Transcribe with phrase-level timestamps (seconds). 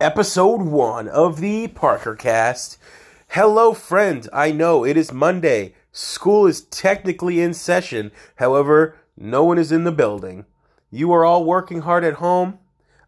[0.00, 2.78] episode one of the Parker Cast.
[3.30, 4.28] Hello, friends.
[4.32, 5.74] I know it is Monday.
[5.90, 8.12] School is technically in session.
[8.36, 10.44] However, no one is in the building.
[10.88, 12.58] You are all working hard at home.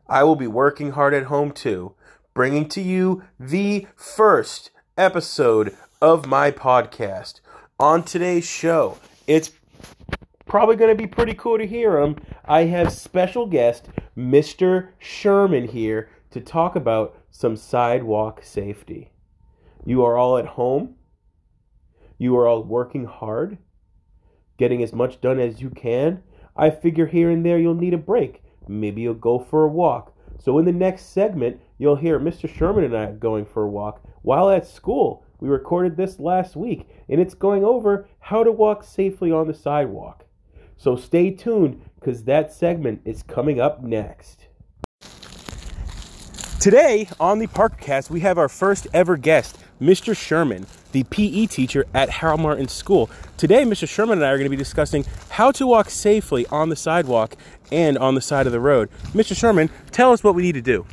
[0.08, 1.94] I will be working hard at home too,
[2.34, 7.40] bringing to you the first episode of my podcast.
[7.78, 8.98] On today's show,
[9.28, 9.52] it's
[10.44, 12.16] probably going to be pretty cool to hear him.
[12.46, 14.88] I have special guest Mr.
[14.98, 19.10] Sherman here to talk about some sidewalk safety.
[19.84, 20.94] You are all at home.
[22.18, 23.58] You are all working hard,
[24.58, 26.22] getting as much done as you can.
[26.56, 28.42] I figure here and there you'll need a break.
[28.68, 30.14] Maybe you'll go for a walk.
[30.38, 32.48] So, in the next segment, you'll hear Mr.
[32.48, 35.24] Sherman and I going for a walk while at school.
[35.38, 39.54] We recorded this last week, and it's going over how to walk safely on the
[39.54, 40.24] sidewalk.
[40.76, 44.46] So, stay tuned because that segment is coming up next.
[46.60, 50.14] Today on the Parkercast, we have our first ever guest, Mr.
[50.14, 53.08] Sherman, the PE teacher at Harold Martin School.
[53.38, 53.88] Today, Mr.
[53.88, 57.34] Sherman and I are going to be discussing how to walk safely on the sidewalk
[57.72, 58.90] and on the side of the road.
[59.14, 59.34] Mr.
[59.34, 60.84] Sherman, tell us what we need to do.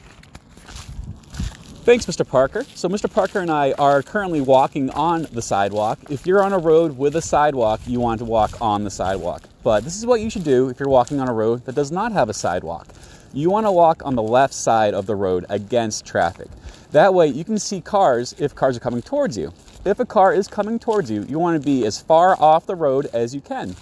[1.84, 2.26] Thanks, Mr.
[2.26, 2.64] Parker.
[2.74, 3.14] So, Mr.
[3.14, 6.00] Parker and I are currently walking on the sidewalk.
[6.10, 9.44] If you're on a road with a sidewalk, you want to walk on the sidewalk.
[9.64, 11.92] But this is what you should do if you're walking on a road that does
[11.92, 12.88] not have a sidewalk
[13.34, 16.48] you want to walk on the left side of the road against traffic.
[16.92, 19.54] That way you can see cars if cars are coming towards you.
[19.86, 22.76] If a car is coming towards you, you want to be as far off the
[22.76, 23.76] road as you can.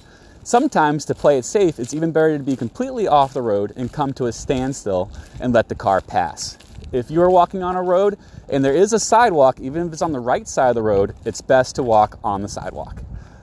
[0.44, 3.92] Sometimes to play it safe, it's even better to be completely off the road and
[3.92, 6.58] come to a standstill and let the car pass.
[6.92, 8.18] If you are walking on a road
[8.50, 11.16] and there is a sidewalk, even if it's on the right side of the road,
[11.26, 13.02] it's best to walk on the sidewalk.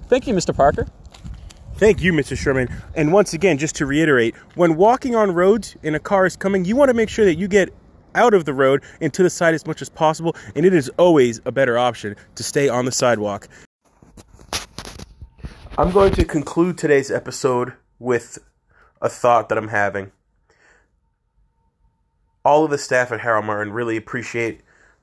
[0.08, 0.54] Thank you, Mr.
[0.54, 0.86] Parker.
[1.82, 2.38] Thank you, Mr.
[2.38, 2.68] Sherman.
[2.94, 6.64] And once again, just to reiterate, when walking on roads and a car is coming,
[6.64, 7.74] you want to make sure that you get
[8.14, 10.36] out of the road and to the side as much as possible.
[10.54, 13.48] And it is always a better option to stay on the sidewalk.
[15.76, 18.38] I'm going to conclude today's episode with
[19.00, 20.12] a thought that I'm having.
[22.44, 24.60] All of the staff at Harold Martin really appreciate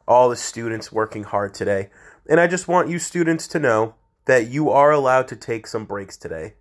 [0.07, 1.89] all the students working hard today.
[2.29, 3.95] And I just want you students to know
[4.27, 6.53] that you are allowed to take some breaks today.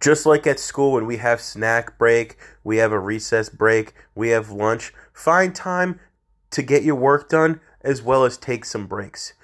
[0.00, 4.28] Just like at school, when we have snack break, we have a recess break, we
[4.30, 6.00] have lunch, find time
[6.50, 9.34] to get your work done as well as take some breaks.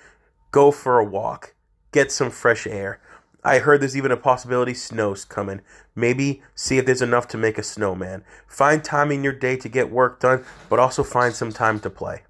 [0.51, 1.55] Go for a walk,
[1.93, 3.01] get some fresh air.
[3.45, 5.63] I heard there's even a possibility snow's coming.
[5.95, 8.25] Maybe see if there's enough to make a snowman.
[8.47, 11.91] Find time in your day to get work done, but also find some time to
[11.91, 12.23] play.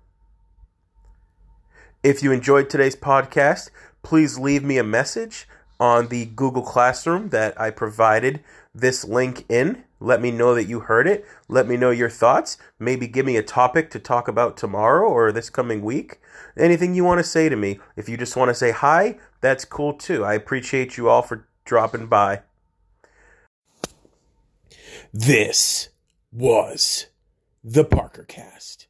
[2.03, 3.71] If you enjoyed today's podcast,
[4.03, 5.47] please leave me a message
[5.83, 8.39] on the Google Classroom that I provided
[8.73, 9.83] this link in.
[9.99, 11.27] Let me know that you heard it.
[11.49, 12.57] Let me know your thoughts.
[12.79, 16.21] Maybe give me a topic to talk about tomorrow or this coming week.
[16.57, 17.81] Anything you want to say to me.
[17.97, 20.25] If you just want to say hi, that's cool too.
[20.25, 22.43] I appreciate you all for dropping by.
[25.13, 25.89] This
[26.31, 27.07] was
[27.65, 28.87] the Parker Cast.